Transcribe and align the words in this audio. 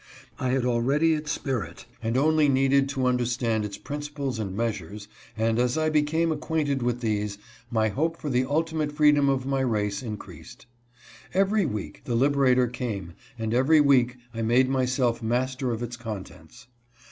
I 0.39 0.49
had 0.49 0.65
already 0.65 1.13
its 1.13 1.31
spirit, 1.31 1.85
and 2.01 2.17
only 2.17 2.49
needed 2.49 2.89
to 2.89 3.05
understand 3.05 3.63
its 3.63 3.77
principles 3.77 4.39
and 4.39 4.57
mea 4.57 4.71
sures, 4.71 5.05
and 5.37 5.59
as 5.59 5.77
I 5.77 5.91
became 5.91 6.31
acquainted 6.31 6.81
with 6.81 7.01
these 7.01 7.37
my 7.69 7.89
hope 7.89 8.17
for 8.17 8.27
the 8.31 8.45
ultimate 8.45 8.91
freedom 8.91 9.29
of 9.29 9.45
my 9.45 9.59
race 9.61 10.01
increased. 10.01 10.65
Every 11.35 11.67
week 11.67 12.01
the 12.05 12.15
Liberator 12.15 12.65
came, 12.65 13.13
and 13.37 13.53
every 13.53 13.79
week 13.79 14.15
I 14.33 14.41
made 14.41 14.69
myself 14.69 15.21
master 15.21 15.71
of 15.71 15.83
its 15.83 15.97
contents. 15.97 16.65